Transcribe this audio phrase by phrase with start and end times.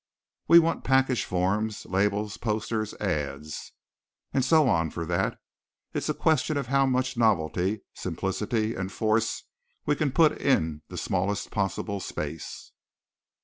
[0.47, 3.71] We want package forms, labels, posters ads,
[4.33, 5.39] and so on for that.
[5.93, 9.43] It's a question of how much novelty, simplicity and force
[9.85, 12.71] we can put in the smallest possible space.